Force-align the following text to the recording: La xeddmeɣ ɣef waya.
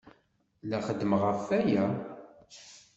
La 0.69 0.79
xeddmeɣ 0.85 1.21
ɣef 1.25 1.41
waya. 1.49 1.85